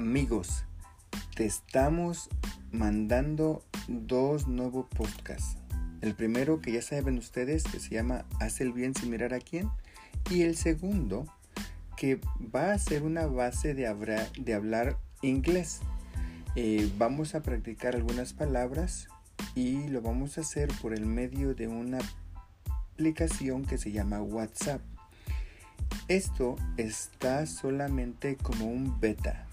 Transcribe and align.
Amigos, 0.00 0.64
te 1.36 1.44
estamos 1.44 2.30
mandando 2.72 3.62
dos 3.86 4.48
nuevos 4.48 4.86
podcasts. 4.86 5.58
El 6.00 6.14
primero 6.14 6.62
que 6.62 6.72
ya 6.72 6.80
saben 6.80 7.18
ustedes 7.18 7.64
que 7.64 7.80
se 7.80 7.90
llama 7.96 8.24
Haz 8.40 8.62
el 8.62 8.72
bien 8.72 8.94
sin 8.94 9.10
mirar 9.10 9.34
a 9.34 9.40
quién. 9.40 9.68
Y 10.30 10.40
el 10.40 10.56
segundo 10.56 11.26
que 11.98 12.18
va 12.42 12.72
a 12.72 12.78
ser 12.78 13.02
una 13.02 13.26
base 13.26 13.74
de, 13.74 13.86
hablar, 13.86 14.96
inglés. 15.20 15.80
Eh, 16.56 16.90
vamos 16.96 17.34
a 17.34 17.42
practicar 17.42 17.94
algunas 17.94 18.32
palabras 18.32 19.06
y 19.54 19.86
lo 19.88 20.00
vamos 20.00 20.38
a 20.38 20.40
hacer 20.40 20.70
por 20.80 20.94
el 20.94 21.04
medio 21.04 21.54
de 21.54 21.68
una 21.68 21.98
aplicación 22.94 23.66
que 23.66 23.76
se 23.76 23.92
llama 23.92 24.22
WhatsApp. 24.22 24.80
Esto 26.08 26.56
está 26.78 27.44
solamente 27.44 28.38
como 28.38 28.64
un 28.64 28.98
beta. 28.98 29.49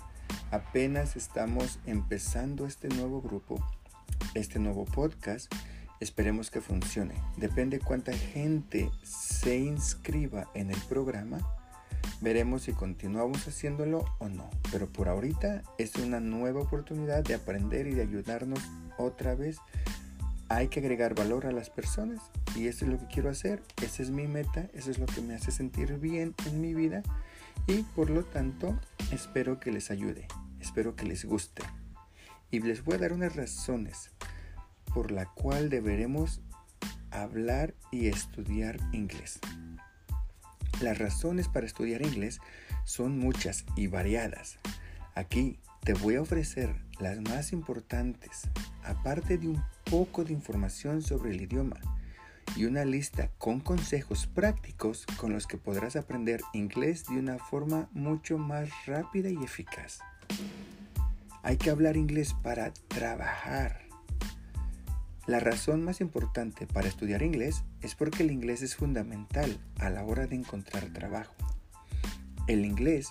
Apenas 0.52 1.18
estamos 1.18 1.78
empezando 1.86 2.68
este 2.68 2.88
nuevo 2.88 3.22
grupo, 3.22 3.62
este 4.34 4.60
nuevo 4.60 4.86
podcast. 4.86 5.54
Esperemos 6.00 6.52
que 6.52 6.62
funcione. 6.62 7.16
Depende 7.36 7.80
cuánta 7.80 8.14
gente 8.14 8.90
se 9.04 9.58
inscriba 9.58 10.50
en 10.54 10.72
el 10.72 10.80
programa. 10.88 11.40
Veremos 12.22 12.62
si 12.62 12.72
continuamos 12.72 13.46
haciéndolo 13.46 14.06
o 14.20 14.30
no. 14.30 14.50
Pero 14.72 14.88
por 14.88 15.10
ahorita 15.10 15.64
es 15.78 15.96
una 15.96 16.22
nueva 16.22 16.62
oportunidad 16.62 17.26
de 17.26 17.36
aprender 17.36 17.86
y 17.88 17.96
de 17.96 18.04
ayudarnos 18.04 18.62
otra 18.98 19.36
vez 19.36 19.58
hay 20.48 20.70
que 20.70 20.80
agregar 20.80 21.14
valor 21.14 21.46
a 21.46 21.52
las 21.52 21.70
personas 21.70 22.22
y 22.56 22.68
eso 22.68 22.86
es 22.86 22.92
lo 22.92 22.98
que 22.98 23.08
quiero 23.08 23.30
hacer, 23.30 23.62
esa 23.84 24.02
es 24.02 24.12
mi 24.12 24.28
meta, 24.28 24.70
eso 24.74 24.92
es 24.92 24.98
lo 24.98 25.06
que 25.06 25.20
me 25.20 25.36
hace 25.36 25.52
sentir 25.52 26.00
bien 26.00 26.34
en 26.46 26.62
mi 26.62 26.74
vida 26.74 27.04
y 27.66 27.84
por 27.84 28.10
lo 28.10 28.24
tanto 28.24 28.80
espero 29.12 29.60
que 29.60 29.72
les 29.72 29.92
ayude, 29.92 30.28
espero 30.60 30.96
que 30.96 31.06
les 31.06 31.26
guste. 31.26 31.64
Y 32.52 32.60
les 32.60 32.84
voy 32.84 32.96
a 32.96 33.00
dar 33.00 33.14
unas 33.14 33.36
razones 33.36 34.12
por 34.94 35.12
la 35.12 35.26
cual 35.26 35.70
deberemos 35.70 36.42
hablar 37.12 37.74
y 37.92 38.08
estudiar 38.08 38.80
inglés. 38.94 39.40
Las 40.82 40.98
razones 40.98 41.48
para 41.48 41.66
estudiar 41.66 42.02
inglés 42.02 42.40
son 42.86 43.18
muchas 43.18 43.66
y 43.76 43.88
variadas. 43.88 44.58
Aquí 45.16 45.60
te 45.84 45.94
voy 45.94 46.16
a 46.16 46.22
ofrecer 46.22 46.76
las 47.00 47.20
más 47.20 47.52
importantes, 47.52 48.48
aparte 48.84 49.38
de 49.38 49.48
un 49.50 49.64
poco 49.90 50.24
de 50.24 50.34
información 50.34 51.02
sobre 51.02 51.32
el 51.32 51.42
idioma 51.42 51.78
y 52.56 52.66
una 52.66 52.86
lista 52.86 53.30
con 53.38 53.60
consejos 53.60 54.28
prácticos 54.28 55.06
con 55.18 55.34
los 55.34 55.48
que 55.48 55.58
podrás 55.58 55.96
aprender 55.96 56.42
inglés 56.54 57.06
de 57.06 57.20
una 57.20 57.38
forma 57.38 57.90
mucho 57.92 58.38
más 58.38 58.70
rápida 58.86 59.30
y 59.30 59.38
eficaz. 59.44 60.00
Hay 61.44 61.58
que 61.58 61.70
hablar 61.70 61.98
inglés 61.98 62.34
para 62.42 62.74
trabajar. 62.88 63.82
La 65.28 65.40
razón 65.40 65.84
más 65.84 66.00
importante 66.00 66.68
para 66.68 66.88
estudiar 66.88 67.22
inglés 67.22 67.64
es 67.82 67.96
porque 67.96 68.24
el 68.24 68.32
inglés 68.32 68.62
es 68.62 68.76
fundamental 68.76 69.60
a 69.80 69.90
la 69.90 70.04
hora 70.04 70.26
de 70.26 70.36
encontrar 70.36 70.86
trabajo. 70.94 71.36
El 72.48 72.64
inglés 72.64 73.10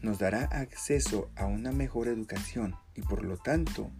nos 0.00 0.18
dará 0.18 0.44
acceso 0.44 1.30
a 1.36 1.46
una 1.46 1.72
mejor 1.72 2.08
educación 2.08 2.74
y 2.94 3.02
por 3.02 3.22
lo 3.22 3.36
tanto 3.36 3.90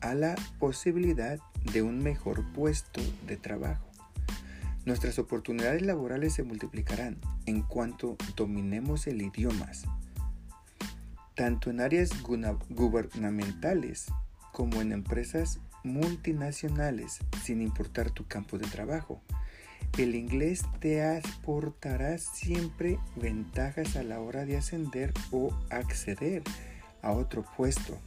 a 0.00 0.14
la 0.14 0.34
posibilidad 0.58 1.38
de 1.72 1.82
un 1.82 2.02
mejor 2.02 2.44
puesto 2.52 3.00
de 3.26 3.36
trabajo. 3.36 3.87
Nuestras 4.84 5.18
oportunidades 5.18 5.82
laborales 5.82 6.34
se 6.34 6.42
multiplicarán 6.42 7.18
en 7.46 7.62
cuanto 7.62 8.16
dominemos 8.36 9.06
el 9.06 9.20
idioma, 9.20 9.70
tanto 11.34 11.70
en 11.70 11.80
áreas 11.80 12.10
gubernamentales 12.22 14.06
como 14.52 14.80
en 14.80 14.92
empresas 14.92 15.60
multinacionales, 15.84 17.18
sin 17.42 17.60
importar 17.60 18.10
tu 18.10 18.26
campo 18.26 18.58
de 18.58 18.66
trabajo. 18.66 19.22
El 19.96 20.14
inglés 20.14 20.64
te 20.80 21.02
aportará 21.04 22.18
siempre 22.18 22.98
ventajas 23.16 23.96
a 23.96 24.02
la 24.02 24.20
hora 24.20 24.44
de 24.44 24.56
ascender 24.56 25.12
o 25.30 25.50
acceder 25.70 26.42
a 27.02 27.12
otro 27.12 27.44
puesto, 27.56 27.98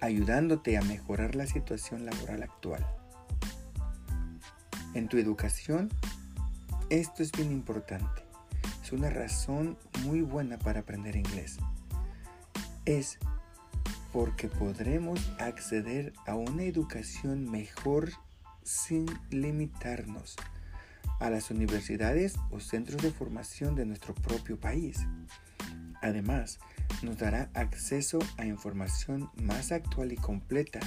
ayudándote 0.00 0.76
a 0.78 0.82
mejorar 0.82 1.34
la 1.34 1.46
situación 1.46 2.06
laboral 2.06 2.42
actual. 2.42 2.84
En 4.94 5.08
tu 5.08 5.16
educación, 5.16 5.88
esto 6.90 7.22
es 7.22 7.32
bien 7.32 7.50
importante. 7.50 8.22
Es 8.82 8.92
una 8.92 9.08
razón 9.08 9.78
muy 10.04 10.20
buena 10.20 10.58
para 10.58 10.80
aprender 10.80 11.16
inglés. 11.16 11.58
Es 12.84 13.18
porque 14.12 14.48
podremos 14.48 15.32
acceder 15.38 16.12
a 16.26 16.34
una 16.34 16.64
educación 16.64 17.50
mejor 17.50 18.12
sin 18.62 19.06
limitarnos 19.30 20.36
a 21.20 21.30
las 21.30 21.50
universidades 21.50 22.34
o 22.50 22.60
centros 22.60 23.00
de 23.00 23.12
formación 23.12 23.74
de 23.74 23.86
nuestro 23.86 24.14
propio 24.14 24.60
país. 24.60 24.98
Además, 26.02 26.58
nos 27.02 27.16
dará 27.16 27.48
acceso 27.54 28.18
a 28.36 28.44
información 28.44 29.30
más 29.36 29.72
actual 29.72 30.12
y 30.12 30.16
completa. 30.16 30.80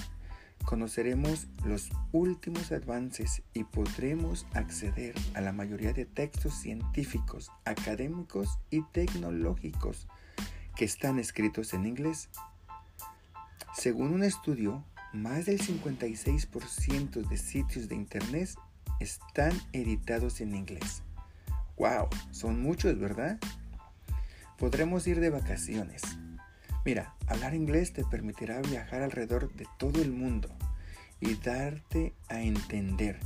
Conoceremos 0.64 1.48
los 1.64 1.90
últimos 2.12 2.72
avances 2.72 3.44
y 3.54 3.66
podremos 3.66 4.48
acceder 4.54 5.14
a 5.34 5.42
la 5.42 5.52
mayoría 5.52 5.94
de 5.94 6.06
textos 6.06 6.56
científicos, 6.56 7.52
académicos 7.66 8.60
y 8.70 8.82
tecnológicos 8.92 10.08
que 10.76 10.86
están 10.86 11.20
escritos 11.20 11.74
en 11.74 11.86
inglés. 11.86 12.30
Según 13.74 14.14
un 14.14 14.24
estudio, 14.24 14.84
más 15.14 15.46
del 15.46 15.60
56% 15.60 17.28
de 17.28 17.38
sitios 17.38 17.88
de 17.88 17.96
internet 17.96 18.50
están 19.00 19.54
editados 19.74 20.42
en 20.42 20.56
inglés. 20.56 21.04
¡Wow! 21.78 22.10
Son 22.32 22.62
muchos, 22.62 22.98
¿verdad? 22.98 23.40
Podremos 24.58 25.06
ir 25.08 25.20
de 25.20 25.30
vacaciones. 25.30 26.02
Mira, 26.86 27.16
hablar 27.26 27.56
inglés 27.56 27.94
te 27.94 28.04
permitirá 28.06 28.62
viajar 28.62 29.02
alrededor 29.02 29.52
de 29.56 29.66
todo 29.80 30.04
el 30.04 30.12
mundo 30.12 30.50
y 31.20 31.34
darte 31.34 32.14
a 32.30 32.42
entender. 32.42 33.20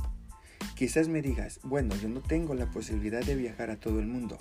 Quizás 0.74 1.08
me 1.08 1.20
digas, 1.20 1.60
bueno, 1.62 1.94
yo 1.96 2.08
no 2.08 2.22
tengo 2.22 2.54
la 2.54 2.70
posibilidad 2.70 3.22
de 3.22 3.34
viajar 3.34 3.70
a 3.70 3.76
todo 3.76 4.00
el 4.00 4.06
mundo. 4.06 4.38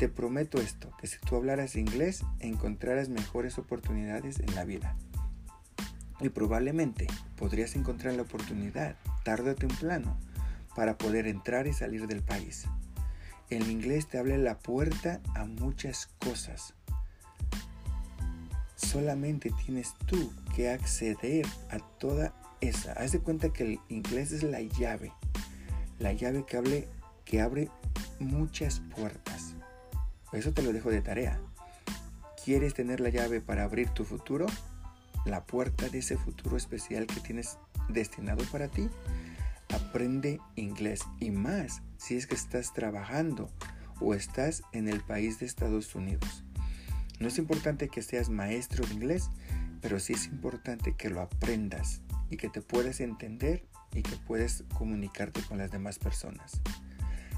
Te 0.00 0.08
prometo 0.08 0.60
esto, 0.60 0.90
que 1.00 1.06
si 1.06 1.20
tú 1.20 1.36
hablaras 1.36 1.76
inglés 1.76 2.24
encontrarás 2.40 3.08
mejores 3.08 3.56
oportunidades 3.58 4.40
en 4.40 4.52
la 4.56 4.64
vida. 4.64 4.96
Y 6.20 6.30
probablemente 6.30 7.06
podrías 7.36 7.76
encontrar 7.76 8.14
la 8.14 8.22
oportunidad, 8.22 8.96
tarde 9.22 9.52
o 9.52 9.54
temprano, 9.54 10.18
para 10.74 10.98
poder 10.98 11.28
entrar 11.28 11.68
y 11.68 11.72
salir 11.72 12.08
del 12.08 12.24
país. 12.24 12.66
El 13.48 13.70
inglés 13.70 14.08
te 14.08 14.18
abre 14.18 14.38
la 14.38 14.58
puerta 14.58 15.20
a 15.36 15.44
muchas 15.44 16.08
cosas. 16.18 16.74
Solamente 18.94 19.50
tienes 19.64 19.92
tú 20.06 20.32
que 20.54 20.70
acceder 20.70 21.44
a 21.68 21.80
toda 21.98 22.32
esa. 22.60 22.92
Haz 22.92 23.10
de 23.10 23.18
cuenta 23.18 23.52
que 23.52 23.64
el 23.64 23.80
inglés 23.88 24.30
es 24.30 24.44
la 24.44 24.60
llave. 24.60 25.12
La 25.98 26.12
llave 26.12 26.46
que, 26.46 26.88
que 27.24 27.40
abre 27.40 27.70
muchas 28.20 28.82
puertas. 28.94 29.56
Eso 30.32 30.52
te 30.52 30.62
lo 30.62 30.72
dejo 30.72 30.90
de 30.90 31.02
tarea. 31.02 31.40
¿Quieres 32.44 32.74
tener 32.74 33.00
la 33.00 33.08
llave 33.08 33.40
para 33.40 33.64
abrir 33.64 33.88
tu 33.88 34.04
futuro? 34.04 34.46
La 35.24 35.44
puerta 35.44 35.88
de 35.88 35.98
ese 35.98 36.16
futuro 36.16 36.56
especial 36.56 37.08
que 37.08 37.18
tienes 37.18 37.58
destinado 37.88 38.44
para 38.52 38.68
ti. 38.68 38.88
Aprende 39.74 40.38
inglés 40.54 41.00
y 41.18 41.32
más 41.32 41.82
si 41.96 42.14
es 42.14 42.28
que 42.28 42.36
estás 42.36 42.72
trabajando 42.72 43.50
o 44.00 44.14
estás 44.14 44.62
en 44.70 44.88
el 44.88 45.00
país 45.00 45.40
de 45.40 45.46
Estados 45.46 45.96
Unidos. 45.96 46.44
No 47.20 47.28
es 47.28 47.38
importante 47.38 47.88
que 47.88 48.02
seas 48.02 48.28
maestro 48.28 48.86
de 48.86 48.94
inglés, 48.94 49.30
pero 49.80 50.00
sí 50.00 50.14
es 50.14 50.26
importante 50.26 50.94
que 50.96 51.10
lo 51.10 51.20
aprendas 51.20 52.00
y 52.30 52.36
que 52.36 52.48
te 52.48 52.60
puedas 52.60 53.00
entender 53.00 53.64
y 53.92 54.02
que 54.02 54.16
puedas 54.16 54.64
comunicarte 54.74 55.40
con 55.42 55.58
las 55.58 55.70
demás 55.70 55.98
personas. 55.98 56.60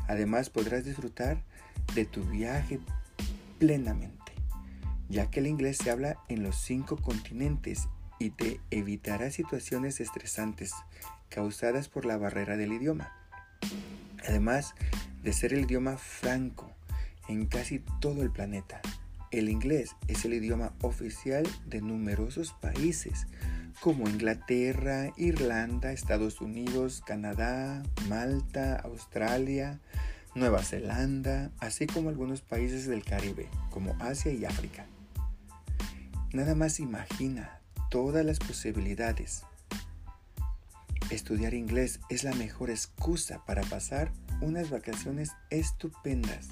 Además 0.08 0.50
podrás 0.50 0.84
disfrutar 0.84 1.42
de 1.94 2.04
tu 2.04 2.22
viaje 2.24 2.80
plenamente, 3.58 4.32
ya 5.08 5.30
que 5.30 5.40
el 5.40 5.46
inglés 5.46 5.78
se 5.78 5.90
habla 5.90 6.18
en 6.28 6.42
los 6.42 6.56
cinco 6.56 6.96
continentes 6.96 7.88
y 8.18 8.30
te 8.30 8.60
evitará 8.70 9.30
situaciones 9.30 10.00
estresantes 10.00 10.72
causadas 11.28 11.88
por 11.88 12.06
la 12.06 12.16
barrera 12.16 12.56
del 12.56 12.72
idioma. 12.72 13.12
Además 14.26 14.74
de 15.22 15.32
ser 15.32 15.52
el 15.52 15.64
idioma 15.64 15.96
franco 15.96 16.72
en 17.28 17.46
casi 17.46 17.80
todo 18.00 18.22
el 18.22 18.30
planeta, 18.30 18.80
el 19.38 19.48
inglés 19.48 19.96
es 20.08 20.24
el 20.24 20.34
idioma 20.34 20.72
oficial 20.80 21.46
de 21.66 21.80
numerosos 21.80 22.52
países 22.60 23.26
como 23.80 24.08
Inglaterra, 24.08 25.12
Irlanda, 25.16 25.92
Estados 25.92 26.40
Unidos, 26.40 27.02
Canadá, 27.04 27.82
Malta, 28.08 28.76
Australia, 28.76 29.80
Nueva 30.34 30.62
Zelanda, 30.62 31.50
así 31.58 31.86
como 31.86 32.08
algunos 32.08 32.40
países 32.40 32.86
del 32.86 33.04
Caribe, 33.04 33.48
como 33.70 33.94
Asia 34.00 34.32
y 34.32 34.44
África. 34.44 34.86
Nada 36.32 36.54
más 36.54 36.80
imagina 36.80 37.60
todas 37.90 38.24
las 38.24 38.38
posibilidades. 38.38 39.42
Estudiar 41.10 41.54
inglés 41.54 42.00
es 42.08 42.24
la 42.24 42.34
mejor 42.34 42.70
excusa 42.70 43.44
para 43.46 43.62
pasar 43.62 44.10
unas 44.40 44.70
vacaciones 44.70 45.32
estupendas. 45.50 46.48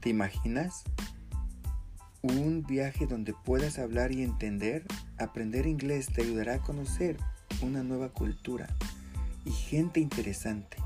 ¿Te 0.00 0.08
imaginas? 0.08 0.84
Un 2.22 2.64
viaje 2.66 3.06
donde 3.06 3.32
puedas 3.32 3.78
hablar 3.78 4.12
y 4.12 4.22
entender, 4.22 4.84
aprender 5.18 5.66
inglés 5.66 6.08
te 6.12 6.22
ayudará 6.22 6.56
a 6.56 6.60
conocer 6.60 7.16
una 7.62 7.82
nueva 7.82 8.10
cultura 8.10 8.68
y 9.46 9.50
gente 9.50 10.00
interesante. 10.00 10.76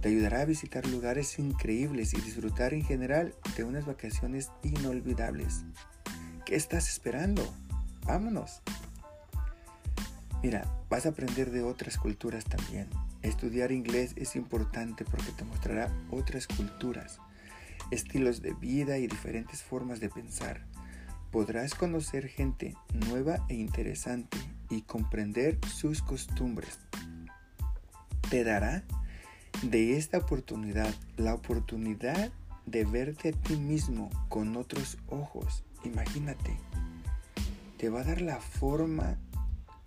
Te 0.00 0.08
ayudará 0.08 0.40
a 0.40 0.46
visitar 0.46 0.86
lugares 0.86 1.38
increíbles 1.38 2.14
y 2.14 2.20
disfrutar 2.20 2.72
en 2.72 2.82
general 2.82 3.34
de 3.56 3.64
unas 3.64 3.84
vacaciones 3.84 4.50
inolvidables. 4.62 5.64
¿Qué 6.46 6.56
estás 6.56 6.88
esperando? 6.88 7.46
Vámonos. 8.06 8.62
Mira, 10.42 10.64
vas 10.88 11.04
a 11.04 11.10
aprender 11.10 11.50
de 11.50 11.62
otras 11.62 11.98
culturas 11.98 12.44
también. 12.46 12.88
Estudiar 13.20 13.70
inglés 13.70 14.14
es 14.16 14.34
importante 14.34 15.04
porque 15.04 15.30
te 15.30 15.44
mostrará 15.44 15.88
otras 16.10 16.48
culturas 16.48 17.20
estilos 17.92 18.40
de 18.40 18.54
vida 18.54 18.98
y 18.98 19.06
diferentes 19.06 19.62
formas 19.62 20.00
de 20.00 20.08
pensar. 20.08 20.64
Podrás 21.30 21.74
conocer 21.74 22.28
gente 22.28 22.74
nueva 23.08 23.44
e 23.48 23.54
interesante 23.54 24.38
y 24.70 24.82
comprender 24.82 25.58
sus 25.66 26.02
costumbres. 26.02 26.78
Te 28.30 28.44
dará 28.44 28.82
de 29.62 29.98
esta 29.98 30.18
oportunidad 30.18 30.92
la 31.16 31.34
oportunidad 31.34 32.32
de 32.64 32.84
verte 32.84 33.30
a 33.30 33.32
ti 33.32 33.56
mismo 33.56 34.08
con 34.28 34.56
otros 34.56 34.96
ojos. 35.08 35.64
Imagínate, 35.84 36.56
te 37.76 37.90
va 37.90 38.00
a 38.00 38.04
dar 38.04 38.22
la 38.22 38.40
forma 38.40 39.18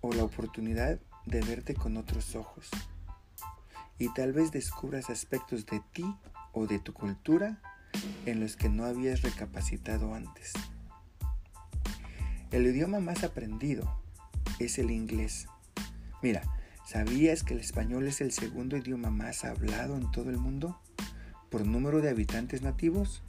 o 0.00 0.12
la 0.12 0.22
oportunidad 0.22 1.00
de 1.24 1.40
verte 1.40 1.74
con 1.74 1.96
otros 1.96 2.36
ojos. 2.36 2.68
Y 3.98 4.12
tal 4.14 4.32
vez 4.32 4.52
descubras 4.52 5.10
aspectos 5.10 5.66
de 5.66 5.80
ti 5.92 6.04
o 6.52 6.66
de 6.66 6.78
tu 6.78 6.92
cultura 6.92 7.60
en 8.26 8.40
los 8.40 8.56
que 8.56 8.68
no 8.68 8.84
habías 8.84 9.22
recapacitado 9.22 10.14
antes. 10.14 10.52
El 12.50 12.66
idioma 12.66 13.00
más 13.00 13.24
aprendido 13.24 14.00
es 14.58 14.78
el 14.78 14.90
inglés. 14.90 15.48
Mira, 16.22 16.42
¿sabías 16.84 17.42
que 17.42 17.54
el 17.54 17.60
español 17.60 18.06
es 18.06 18.20
el 18.20 18.32
segundo 18.32 18.76
idioma 18.76 19.10
más 19.10 19.44
hablado 19.44 19.96
en 19.96 20.10
todo 20.10 20.30
el 20.30 20.38
mundo? 20.38 20.80
¿Por 21.50 21.66
número 21.66 22.00
de 22.00 22.10
habitantes 22.10 22.62
nativos? 22.62 23.22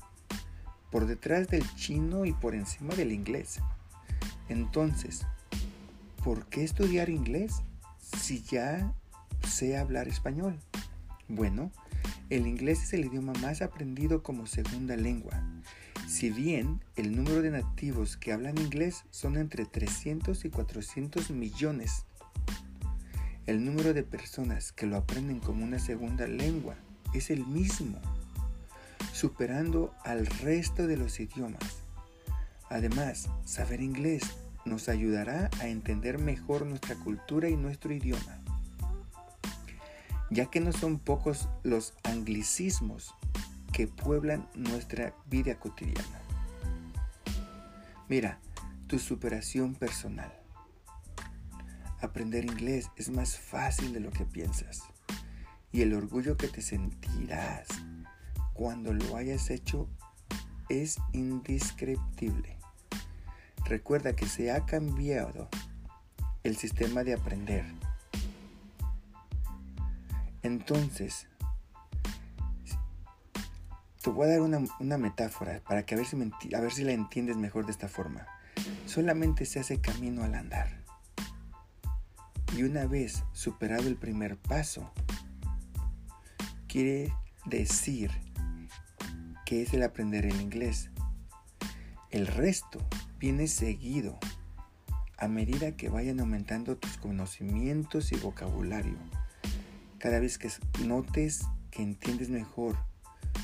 Por 0.92 1.06
detrás 1.06 1.48
del 1.48 1.64
chino 1.76 2.26
y 2.26 2.34
por 2.34 2.56
encima 2.56 2.96
del 2.96 3.12
inglés. 3.12 3.60
Entonces, 4.50 5.26
¿por 6.24 6.46
qué 6.46 6.64
estudiar 6.64 7.10
inglés 7.10 7.54
si 8.00 8.42
ya 8.42 8.94
sé 9.48 9.78
hablar 9.78 10.08
español? 10.08 10.60
Bueno, 11.28 11.72
el 12.30 12.46
inglés 12.46 12.84
es 12.84 12.94
el 12.94 13.06
idioma 13.06 13.34
más 13.42 13.62
aprendido 13.62 14.22
como 14.22 14.48
segunda 14.48 14.98
lengua. 14.98 15.42
Si 16.08 16.30
bien 16.30 16.82
el 16.98 17.16
número 17.16 17.42
de 17.42 17.52
nativos 17.52 18.18
que 18.18 18.34
hablan 18.34 18.58
inglés 18.58 19.06
son 19.12 19.38
entre 19.38 19.66
300 19.66 20.44
y 20.44 20.50
400 20.50 21.32
millones, 21.32 22.06
el 23.46 23.64
número 23.64 23.94
de 23.94 24.04
personas 24.04 24.74
que 24.74 24.88
lo 24.88 24.98
aprenden 24.98 25.40
como 25.40 25.64
una 25.64 25.80
segunda 25.80 26.28
lengua 26.28 26.76
es 27.14 27.30
el 27.30 27.46
mismo, 27.46 28.00
superando 29.14 29.94
al 30.04 30.26
resto 30.26 30.86
de 30.86 30.98
los 30.98 31.20
idiomas. 31.22 31.78
Además, 32.70 33.30
saber 33.46 33.80
inglés 33.80 34.24
nos 34.66 34.90
ayudará 34.90 35.50
a 35.62 35.70
entender 35.70 36.18
mejor 36.18 36.66
nuestra 36.66 36.96
cultura 36.96 37.48
y 37.48 37.56
nuestro 37.56 37.94
idioma 37.94 38.42
ya 40.30 40.48
que 40.48 40.60
no 40.60 40.72
son 40.72 41.00
pocos 41.00 41.50
los 41.64 41.94
anglicismos 42.04 43.16
que 43.72 43.88
pueblan 43.88 44.48
nuestra 44.56 45.14
vida 45.28 45.60
cotidiana. 45.60 46.22
Mira, 48.10 48.40
tu 48.88 49.00
superación 49.00 49.76
personal. 49.76 50.34
Aprender 52.02 52.46
inglés 52.46 52.90
es 52.96 53.10
más 53.10 53.38
fácil 53.38 53.92
de 53.92 54.00
lo 54.00 54.12
que 54.12 54.26
piensas 54.26 54.84
y 55.72 55.82
el 55.82 55.94
orgullo 55.94 56.38
que 56.38 56.48
te 56.48 56.62
sentirás 56.62 57.68
cuando 58.54 58.94
lo 58.94 59.16
hayas 59.18 59.50
hecho 59.50 59.90
es 60.70 60.98
indescriptible. 61.14 62.58
Recuerda 63.66 64.16
que 64.16 64.26
se 64.26 64.52
ha 64.52 64.66
cambiado 64.66 65.50
el 66.44 66.56
sistema 66.56 67.04
de 67.04 67.14
aprender 67.14 67.66
entonces, 70.48 71.28
te 74.02 74.10
voy 74.10 74.28
a 74.28 74.32
dar 74.32 74.42
una, 74.42 74.98
metáfora 74.98 75.62
para 75.68 75.86
que 75.86 75.96
a 75.96 75.98
ver, 75.98 76.08
si 76.08 76.16
a 76.56 76.60
ver 76.60 76.72
si 76.72 76.84
la 76.84 76.94
entiendes 76.94 77.38
mejor 77.38 77.66
de 77.66 77.72
esta 77.72 77.88
forma. 77.88 78.26
Solamente 78.86 79.46
se 79.46 79.60
hace 79.60 79.80
camino 79.80 80.24
al 80.24 80.34
andar. 80.36 80.84
Y 82.56 82.64
una 82.64 82.86
vez 82.86 83.24
superado 83.34 83.88
el 83.88 83.98
primer 83.98 84.38
paso, 84.38 84.92
quiere 86.68 87.14
decir 87.46 88.12
que 89.46 89.62
es 89.62 89.74
el 89.74 89.84
aprender 89.84 90.26
el 90.26 90.42
inglés. 90.42 90.90
El 92.10 92.28
resto 92.28 92.80
viene 93.20 93.48
seguido 93.48 94.18
a 95.18 95.28
medida 95.28 95.76
que 95.76 95.90
vayan 95.90 96.20
aumentando 96.20 96.78
tus 96.78 96.98
conocimientos 96.98 98.12
y 98.12 98.16
vocabulario. 98.16 98.98
Cada 100.00 100.20
vez 100.20 100.38
que 100.38 100.50
notes 100.86 101.42
que 101.72 101.82
entiendes 101.82 102.30
mejor 102.30 102.78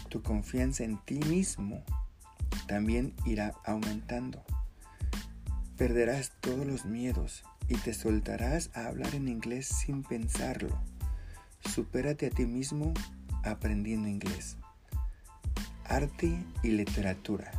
tu 0.10 0.22
confianza 0.22 0.84
en 0.84 0.98
ti 1.04 1.20
mismo, 1.28 1.84
también 2.68 3.16
irá 3.26 3.54
aumentando. 3.66 4.44
Perderás 5.78 6.32
todos 6.40 6.66
los 6.66 6.86
miedos 6.86 7.44
y 7.68 7.76
te 7.78 7.94
soltarás 7.94 8.70
a 8.76 8.86
hablar 8.86 9.16
en 9.16 9.28
inglés 9.28 9.66
sin 9.68 10.04
pensarlo. 10.04 10.80
Supérate 11.74 12.28
a 12.28 12.30
ti 12.30 12.46
mismo 12.46 12.94
aprendiendo 13.44 14.08
inglés. 14.08 14.58
Arte 15.86 16.32
y 16.62 16.68
literatura. 16.68 17.52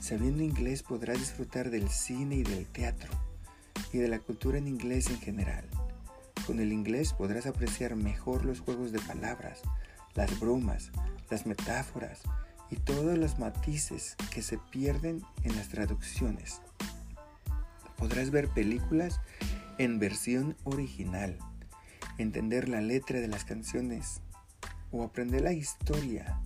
Sabiendo 0.00 0.42
inglés 0.42 0.82
podrás 0.82 1.18
disfrutar 1.18 1.70
del 1.70 1.88
cine 1.88 2.36
y 2.36 2.42
del 2.42 2.66
teatro 2.66 3.10
y 3.92 3.98
de 3.98 4.08
la 4.08 4.18
cultura 4.18 4.58
en 4.58 4.68
inglés 4.68 5.08
en 5.08 5.20
general. 5.20 5.64
Con 6.46 6.60
el 6.60 6.72
inglés 6.72 7.12
podrás 7.12 7.46
apreciar 7.46 7.96
mejor 7.96 8.44
los 8.44 8.60
juegos 8.60 8.92
de 8.92 8.98
palabras, 9.00 9.60
las 10.14 10.38
bromas, 10.40 10.90
las 11.30 11.46
metáforas 11.46 12.22
y 12.70 12.76
todos 12.76 13.18
los 13.18 13.38
matices 13.38 14.16
que 14.30 14.42
se 14.42 14.58
pierden 14.58 15.22
en 15.44 15.56
las 15.56 15.68
traducciones. 15.68 16.60
Podrás 17.96 18.30
ver 18.30 18.48
películas 18.48 19.20
en 19.78 19.98
versión 19.98 20.56
original, 20.64 21.38
entender 22.18 22.68
la 22.68 22.80
letra 22.80 23.20
de 23.20 23.28
las 23.28 23.44
canciones 23.44 24.22
o 24.90 25.04
aprender 25.04 25.42
la 25.42 25.52
historia 25.52 26.40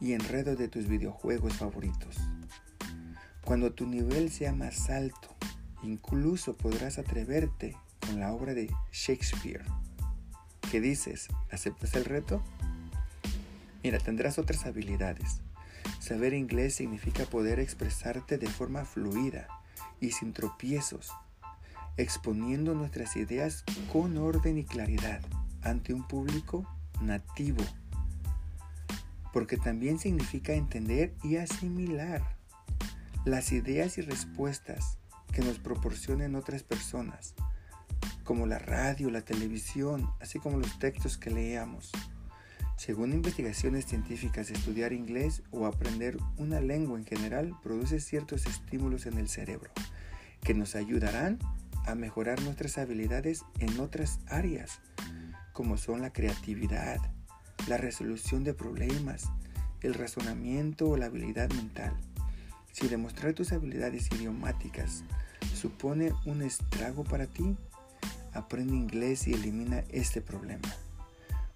y 0.00 0.12
enredo 0.12 0.56
de 0.56 0.68
tus 0.68 0.88
videojuegos 0.88 1.54
favoritos. 1.54 2.16
Cuando 3.44 3.72
tu 3.72 3.86
nivel 3.86 4.30
sea 4.30 4.52
más 4.52 4.90
alto, 4.90 5.36
incluso 5.82 6.56
podrás 6.56 6.98
atreverte 6.98 7.76
con 8.06 8.20
la 8.20 8.32
obra 8.32 8.54
de 8.54 8.72
Shakespeare. 8.92 9.64
¿Qué 10.70 10.80
dices? 10.80 11.28
¿Aceptas 11.50 11.94
el 11.94 12.04
reto? 12.04 12.42
Mira, 13.82 13.98
tendrás 13.98 14.38
otras 14.38 14.66
habilidades. 14.66 15.40
Saber 16.00 16.34
inglés 16.34 16.74
significa 16.74 17.24
poder 17.24 17.60
expresarte 17.60 18.38
de 18.38 18.48
forma 18.48 18.84
fluida 18.84 19.46
y 20.00 20.10
sin 20.10 20.32
tropiezos, 20.32 21.12
exponiendo 21.96 22.74
nuestras 22.74 23.16
ideas 23.16 23.64
con 23.92 24.18
orden 24.18 24.58
y 24.58 24.64
claridad 24.64 25.20
ante 25.62 25.94
un 25.94 26.06
público 26.06 26.66
nativo. 27.00 27.64
Porque 29.32 29.56
también 29.56 29.98
significa 29.98 30.52
entender 30.54 31.14
y 31.22 31.36
asimilar 31.36 32.36
las 33.24 33.52
ideas 33.52 33.98
y 33.98 34.02
respuestas 34.02 34.98
que 35.32 35.42
nos 35.42 35.58
proporcionen 35.58 36.36
otras 36.36 36.62
personas 36.62 37.34
como 38.26 38.44
la 38.44 38.58
radio, 38.58 39.08
la 39.08 39.22
televisión, 39.22 40.10
así 40.20 40.38
como 40.38 40.58
los 40.58 40.78
textos 40.78 41.16
que 41.16 41.30
leamos. 41.30 41.92
Según 42.76 43.14
investigaciones 43.14 43.86
científicas, 43.86 44.50
estudiar 44.50 44.92
inglés 44.92 45.42
o 45.50 45.64
aprender 45.64 46.18
una 46.36 46.60
lengua 46.60 46.98
en 46.98 47.06
general 47.06 47.54
produce 47.62 48.00
ciertos 48.00 48.44
estímulos 48.44 49.06
en 49.06 49.16
el 49.16 49.28
cerebro 49.28 49.70
que 50.42 50.52
nos 50.54 50.74
ayudarán 50.76 51.38
a 51.86 51.94
mejorar 51.94 52.42
nuestras 52.42 52.78
habilidades 52.78 53.44
en 53.60 53.80
otras 53.80 54.18
áreas, 54.26 54.80
como 55.52 55.78
son 55.78 56.02
la 56.02 56.12
creatividad, 56.12 56.98
la 57.68 57.76
resolución 57.78 58.44
de 58.44 58.54
problemas, 58.54 59.30
el 59.82 59.94
razonamiento 59.94 60.88
o 60.88 60.96
la 60.96 61.06
habilidad 61.06 61.48
mental. 61.50 61.96
Si 62.72 62.88
demostrar 62.88 63.32
tus 63.32 63.52
habilidades 63.52 64.10
idiomáticas 64.12 65.04
supone 65.54 66.12
un 66.26 66.42
estrago 66.42 67.04
para 67.04 67.26
ti, 67.26 67.56
aprende 68.36 68.74
inglés 68.74 69.26
y 69.26 69.34
elimina 69.34 69.84
este 69.88 70.20
problema. 70.20 70.68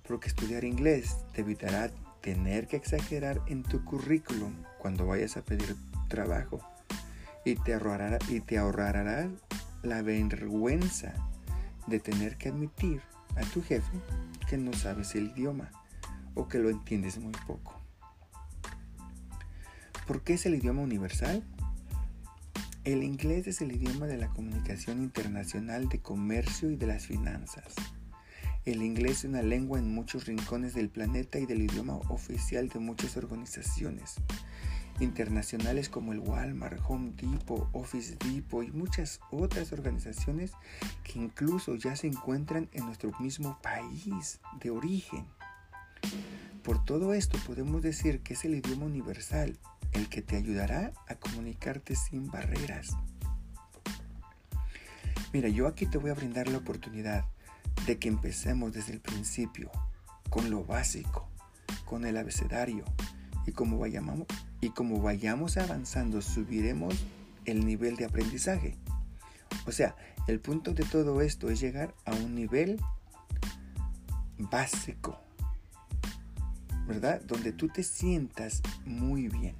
Porque 0.06 0.28
estudiar 0.28 0.64
inglés 0.64 1.16
te 1.32 1.42
evitará 1.42 1.90
tener 2.20 2.66
que 2.66 2.76
exagerar 2.76 3.40
en 3.46 3.62
tu 3.62 3.84
currículum 3.84 4.54
cuando 4.78 5.06
vayas 5.06 5.37
a 5.37 5.42
pedir 5.42 5.76
trabajo 6.08 6.60
y 7.44 7.54
te 7.56 7.75
ahorrará, 7.75 8.18
y 8.28 8.40
te 8.40 8.58
ahorrará 8.58 9.28
la 9.82 10.02
vergüenza 10.02 11.14
de 11.87 12.00
tener 12.00 12.37
que 12.37 12.50
admitir 12.50 13.00
a 13.37 13.40
tu 13.52 13.62
jefe 13.62 13.92
que 14.49 14.58
no 14.58 14.72
sabes 14.72 15.14
el 15.14 15.28
idioma 15.28 15.70
o 16.34 16.49
que 16.49 16.58
lo 16.58 16.70
entiendes 16.70 17.18
muy 17.18 17.32
poco. 17.46 17.80
¿Por 20.06 20.22
qué 20.22 20.34
es 20.34 20.46
el 20.46 20.56
idioma 20.56 20.82
universal? 20.82 21.44
El 22.90 23.04
inglés 23.04 23.47
es 23.47 23.61
el 23.61 23.70
idioma 23.70 24.09
de 24.09 24.16
la 24.16 24.30
comunicación 24.30 25.00
internacional 25.00 25.88
de 25.88 26.00
comercio 26.00 26.73
y 26.73 26.76
de 26.76 26.88
las 26.88 27.06
finanzas. 27.06 27.76
El 28.64 28.82
inglés 28.82 29.18
es 29.18 29.25
una 29.26 29.42
lengua 29.42 29.78
en 29.78 29.94
muchos 29.94 30.26
rincones 30.26 30.75
del 30.75 30.88
planeta 30.88 31.38
y 31.38 31.47
del 31.47 31.62
idioma 31.62 31.94
oficial 32.09 32.68
de 32.68 32.80
muchas 32.80 33.16
organizaciones 33.16 34.16
internacionales 34.99 35.88
como 35.88 36.12
el 36.12 36.18
Walmart, 36.18 36.80
Home 36.88 37.12
Depot, 37.14 37.68
Office 37.75 38.16
Depot 38.16 38.66
y 38.66 38.73
muchas 38.73 39.20
otras 39.30 39.73
organizaciones 39.73 40.50
que 41.04 41.20
incluso 41.20 41.76
ya 41.76 41.94
se 41.94 42.09
encuentran 42.09 42.68
en 42.73 42.87
nuestro 42.87 43.12
mismo 43.20 43.56
país 43.62 44.40
de 44.61 44.70
origen. 44.70 45.26
Por 46.64 46.85
todo 46.85 47.14
esto 47.14 47.38
podemos 47.47 47.82
decir 47.82 48.20
que 48.23 48.35
es 48.35 48.44
el 48.44 48.56
idioma 48.56 48.87
universal 48.87 49.56
el 49.92 50.09
que 50.09 50.23
te 50.23 50.37
ayudará 50.37 50.92
a 51.09 51.14
comunicarte 51.16 51.94
sin 51.94 52.30
barreras. 52.30 52.97
Mira, 55.32 55.49
yo 55.49 55.66
aquí 55.66 55.87
te 55.87 55.99
voy 55.99 56.11
a 56.11 56.14
brindar 56.14 56.49
la 56.49 56.59
oportunidad 56.59 57.25
de 57.87 57.99
que 57.99 58.09
empecemos 58.09 58.73
desde 58.73 58.92
el 58.92 59.00
principio, 59.00 59.70
con 60.28 60.50
lo 60.50 60.64
básico, 60.64 61.28
con 61.85 62.04
el 62.04 62.16
abecedario, 62.16 62.85
y 63.47 63.52
como 63.52 63.78
vayamos, 63.78 64.26
y 64.61 64.73
vayamos 65.00 65.56
avanzando 65.56 66.20
subiremos 66.20 66.94
el 67.44 67.64
nivel 67.64 67.97
de 67.97 68.04
aprendizaje. 68.04 68.76
O 69.66 69.73
sea, 69.73 69.97
el 70.26 70.40
punto 70.40 70.73
de 70.73 70.85
todo 70.85 71.20
esto 71.20 71.50
es 71.50 71.61
llegar 71.61 71.94
a 72.04 72.12
un 72.12 72.35
nivel 72.35 72.80
básico, 74.38 75.20
¿verdad? 76.87 77.20
Donde 77.23 77.52
tú 77.52 77.68
te 77.68 77.82
sientas 77.82 78.62
muy 78.85 79.28
bien, 79.28 79.56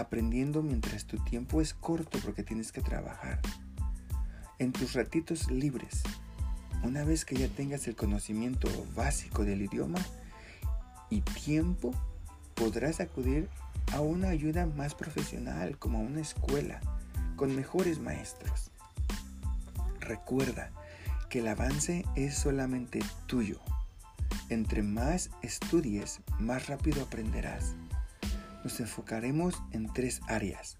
aprendiendo 0.00 0.62
mientras 0.62 1.04
tu 1.04 1.18
tiempo 1.18 1.60
es 1.60 1.74
corto 1.74 2.18
porque 2.24 2.42
tienes 2.42 2.72
que 2.72 2.80
trabajar. 2.80 3.40
En 4.58 4.72
tus 4.72 4.94
ratitos 4.94 5.50
libres, 5.50 6.02
una 6.82 7.04
vez 7.04 7.24
que 7.24 7.36
ya 7.36 7.48
tengas 7.48 7.86
el 7.88 7.96
conocimiento 7.96 8.68
básico 8.94 9.44
del 9.44 9.62
idioma 9.62 9.98
y 11.10 11.20
tiempo, 11.20 11.92
podrás 12.54 13.00
acudir 13.00 13.48
a 13.92 14.00
una 14.00 14.28
ayuda 14.28 14.66
más 14.66 14.94
profesional 14.94 15.78
como 15.78 15.98
a 15.98 16.02
una 16.02 16.20
escuela 16.20 16.80
con 17.36 17.54
mejores 17.54 18.00
maestros. 18.00 18.70
Recuerda 20.00 20.70
que 21.28 21.40
el 21.40 21.48
avance 21.48 22.04
es 22.16 22.36
solamente 22.36 23.00
tuyo. 23.26 23.60
Entre 24.48 24.82
más 24.82 25.30
estudies, 25.42 26.20
más 26.38 26.66
rápido 26.66 27.02
aprenderás. 27.02 27.74
Nos 28.68 28.80
enfocaremos 28.80 29.54
en 29.70 29.90
tres 29.90 30.20
áreas. 30.28 30.76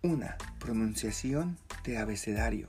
Una, 0.00 0.36
pronunciación 0.60 1.58
de 1.82 1.98
abecedario. 1.98 2.68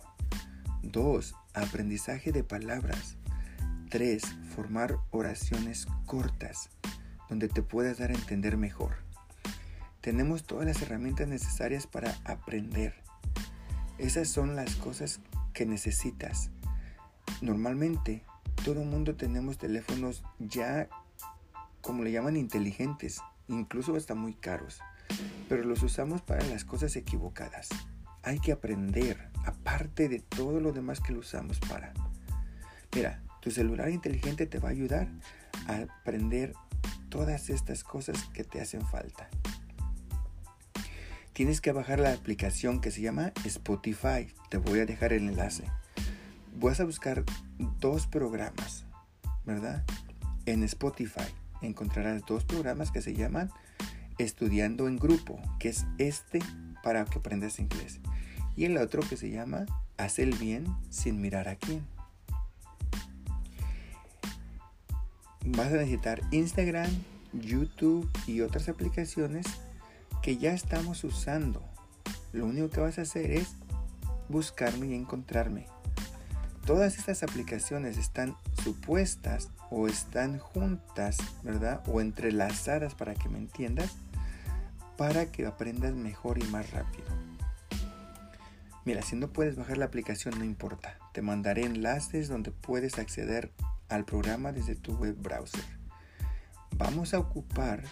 Dos, 0.81 1.35
aprendizaje 1.53 2.31
de 2.31 2.43
palabras. 2.43 3.17
Tres, 3.91 4.23
formar 4.55 4.97
oraciones 5.11 5.85
cortas 6.07 6.71
donde 7.29 7.49
te 7.49 7.61
puedas 7.61 7.99
dar 7.99 8.09
a 8.09 8.15
entender 8.15 8.57
mejor. 8.57 8.95
Tenemos 10.01 10.43
todas 10.43 10.65
las 10.65 10.81
herramientas 10.81 11.27
necesarias 11.27 11.85
para 11.85 12.17
aprender. 12.25 12.95
Esas 13.99 14.27
son 14.27 14.55
las 14.55 14.73
cosas 14.77 15.19
que 15.53 15.67
necesitas. 15.67 16.49
Normalmente 17.43 18.23
todo 18.63 18.81
el 18.81 18.87
mundo 18.87 19.15
tenemos 19.15 19.59
teléfonos 19.59 20.23
ya, 20.39 20.89
como 21.81 22.03
le 22.03 22.11
llaman, 22.11 22.37
inteligentes, 22.37 23.21
incluso 23.47 23.95
hasta 23.95 24.15
muy 24.15 24.33
caros, 24.33 24.79
pero 25.47 25.63
los 25.63 25.83
usamos 25.83 26.21
para 26.21 26.43
las 26.45 26.65
cosas 26.65 26.95
equivocadas. 26.95 27.69
Hay 28.23 28.39
que 28.39 28.51
aprender, 28.51 29.29
aparte 29.45 30.09
de 30.09 30.19
todo 30.19 30.59
lo 30.59 30.71
demás 30.71 30.99
que 30.99 31.13
lo 31.13 31.19
usamos 31.19 31.59
para. 31.59 31.93
Mira, 32.95 33.21
tu 33.41 33.51
celular 33.51 33.89
inteligente 33.89 34.47
te 34.47 34.59
va 34.59 34.69
a 34.69 34.71
ayudar 34.71 35.07
a 35.67 35.85
aprender 35.99 36.53
todas 37.09 37.49
estas 37.49 37.83
cosas 37.83 38.23
que 38.33 38.43
te 38.43 38.61
hacen 38.61 38.81
falta. 38.87 39.29
Tienes 41.33 41.61
que 41.61 41.73
bajar 41.73 41.99
la 41.99 42.13
aplicación 42.13 42.79
que 42.79 42.91
se 42.91 43.01
llama 43.01 43.33
Spotify. 43.43 44.33
Te 44.49 44.57
voy 44.57 44.79
a 44.79 44.85
dejar 44.85 45.13
el 45.13 45.27
enlace. 45.27 45.65
Vas 46.55 46.79
a 46.79 46.85
buscar 46.85 47.25
dos 47.79 48.07
programas, 48.07 48.85
¿verdad? 49.45 49.83
En 50.45 50.63
Spotify 50.63 51.44
encontrarás 51.65 52.25
dos 52.25 52.43
programas 52.43 52.91
que 52.91 53.01
se 53.01 53.13
llaman 53.13 53.51
Estudiando 54.17 54.87
en 54.87 54.97
Grupo, 54.97 55.39
que 55.59 55.69
es 55.69 55.85
este 55.97 56.39
para 56.83 57.05
que 57.05 57.19
aprendas 57.19 57.59
inglés. 57.59 57.99
Y 58.55 58.65
el 58.65 58.77
otro 58.77 59.01
que 59.01 59.17
se 59.17 59.29
llama 59.29 59.65
Haz 59.97 60.19
el 60.19 60.35
bien 60.35 60.65
sin 60.89 61.21
mirar 61.21 61.47
a 61.47 61.55
quién. 61.55 61.83
vas 65.45 65.67
a 65.67 65.77
necesitar 65.77 66.21
Instagram, 66.31 66.89
YouTube 67.33 68.09
y 68.25 68.41
otras 68.41 68.67
aplicaciones 68.67 69.45
que 70.21 70.37
ya 70.37 70.53
estamos 70.53 71.03
usando. 71.03 71.61
Lo 72.33 72.45
único 72.45 72.69
que 72.69 72.81
vas 72.81 72.97
a 72.97 73.03
hacer 73.03 73.31
es 73.31 73.55
buscarme 74.27 74.87
y 74.87 74.93
encontrarme. 74.95 75.67
Todas 76.65 76.97
estas 76.97 77.21
aplicaciones 77.21 77.97
están 77.97 78.35
supuestas 78.63 79.49
o 79.69 79.87
están 79.87 80.39
juntas, 80.39 81.17
¿verdad? 81.43 81.83
O 81.87 82.01
entrelazadas 82.01 82.95
para 82.95 83.15
que 83.15 83.29
me 83.29 83.37
entiendas, 83.37 83.95
para 84.97 85.31
que 85.31 85.45
aprendas 85.45 85.93
mejor 85.93 86.37
y 86.37 86.43
más 86.47 86.71
rápido. 86.71 87.07
Mira, 88.85 89.01
si 89.01 89.15
no 89.15 89.29
puedes 89.29 89.55
bajar 89.55 89.77
la 89.77 89.85
aplicación, 89.85 90.37
no 90.37 90.45
importa. 90.45 90.97
Te 91.11 91.21
mandaré 91.21 91.65
enlaces 91.65 92.27
donde 92.27 92.51
puedes 92.51 92.99
acceder 92.99 93.51
al 93.89 94.05
programa 94.05 94.51
desde 94.51 94.75
tu 94.75 94.95
web 94.95 95.15
browser. 95.17 95.65
Vamos 96.77 97.13
a 97.13 97.19
ocupar 97.19 97.83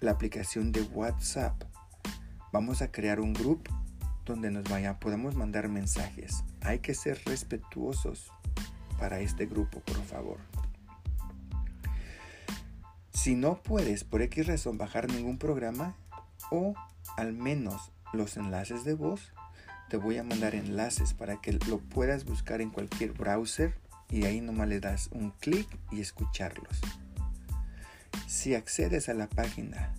la 0.00 0.12
aplicación 0.12 0.70
de 0.70 0.82
WhatsApp. 0.82 1.64
Vamos 2.52 2.82
a 2.82 2.92
crear 2.92 3.18
un 3.18 3.32
grupo 3.32 3.72
donde 4.24 4.50
nos 4.50 4.64
vaya, 4.64 5.00
podemos 5.00 5.34
mandar 5.34 5.68
mensajes. 5.68 6.44
Hay 6.60 6.78
que 6.78 6.94
ser 6.94 7.20
respetuosos 7.26 8.30
para 8.98 9.20
este 9.20 9.46
grupo, 9.46 9.80
por 9.80 10.02
favor. 10.04 10.38
Si 13.24 13.34
no 13.36 13.56
puedes 13.62 14.04
por 14.04 14.20
X 14.20 14.46
razón 14.46 14.76
bajar 14.76 15.10
ningún 15.10 15.38
programa 15.38 15.96
o 16.50 16.74
al 17.16 17.32
menos 17.32 17.90
los 18.12 18.36
enlaces 18.36 18.84
de 18.84 18.92
voz, 18.92 19.32
te 19.88 19.96
voy 19.96 20.18
a 20.18 20.22
mandar 20.22 20.54
enlaces 20.54 21.14
para 21.14 21.40
que 21.40 21.54
lo 21.66 21.78
puedas 21.78 22.26
buscar 22.26 22.60
en 22.60 22.68
cualquier 22.68 23.12
browser 23.12 23.78
y 24.10 24.26
ahí 24.26 24.42
nomás 24.42 24.68
le 24.68 24.78
das 24.78 25.08
un 25.10 25.30
clic 25.30 25.66
y 25.90 26.02
escucharlos. 26.02 26.82
Si 28.26 28.54
accedes 28.54 29.08
a 29.08 29.14
la 29.14 29.26
página 29.26 29.94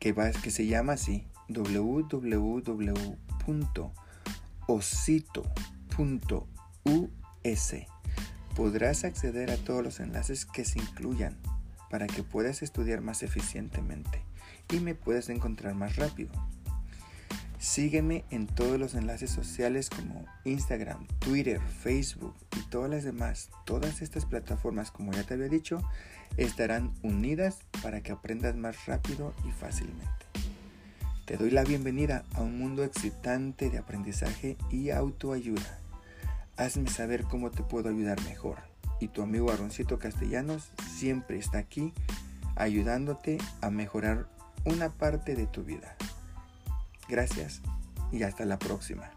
que, 0.00 0.12
va, 0.12 0.32
que 0.32 0.50
se 0.50 0.66
llama 0.66 0.94
así 0.94 1.28
www.osito.us 1.48 2.64
podrás 8.54 9.04
acceder 9.04 9.50
a 9.50 9.56
todos 9.56 9.82
los 9.82 10.00
enlaces 10.00 10.46
que 10.46 10.64
se 10.64 10.78
incluyan 10.78 11.36
para 11.90 12.06
que 12.06 12.22
puedas 12.22 12.62
estudiar 12.62 13.00
más 13.00 13.22
eficientemente 13.22 14.22
y 14.72 14.80
me 14.80 14.94
puedas 14.94 15.28
encontrar 15.28 15.74
más 15.74 15.96
rápido. 15.96 16.32
Sígueme 17.58 18.24
en 18.30 18.46
todos 18.46 18.78
los 18.78 18.94
enlaces 18.94 19.30
sociales 19.30 19.88
como 19.88 20.26
Instagram, 20.44 21.06
Twitter, 21.18 21.60
Facebook 21.60 22.34
y 22.56 22.60
todas 22.68 22.90
las 22.90 23.04
demás. 23.04 23.48
Todas 23.64 24.02
estas 24.02 24.26
plataformas, 24.26 24.90
como 24.90 25.12
ya 25.12 25.22
te 25.22 25.34
había 25.34 25.48
dicho, 25.48 25.82
estarán 26.36 26.92
unidas 27.02 27.60
para 27.82 28.02
que 28.02 28.12
aprendas 28.12 28.54
más 28.54 28.84
rápido 28.86 29.32
y 29.48 29.50
fácilmente. 29.50 30.10
Te 31.24 31.38
doy 31.38 31.50
la 31.50 31.64
bienvenida 31.64 32.24
a 32.34 32.42
un 32.42 32.58
mundo 32.58 32.84
excitante 32.84 33.70
de 33.70 33.78
aprendizaje 33.78 34.58
y 34.70 34.90
autoayuda. 34.90 35.83
Hazme 36.56 36.88
saber 36.88 37.24
cómo 37.24 37.50
te 37.50 37.62
puedo 37.62 37.88
ayudar 37.88 38.22
mejor. 38.24 38.58
Y 39.00 39.08
tu 39.08 39.22
amigo 39.22 39.50
Aroncito 39.50 39.98
Castellanos 39.98 40.70
siempre 40.96 41.38
está 41.38 41.58
aquí 41.58 41.92
ayudándote 42.56 43.38
a 43.60 43.70
mejorar 43.70 44.28
una 44.64 44.90
parte 44.90 45.34
de 45.34 45.46
tu 45.46 45.64
vida. 45.64 45.96
Gracias 47.08 47.60
y 48.12 48.22
hasta 48.22 48.44
la 48.44 48.58
próxima. 48.58 49.10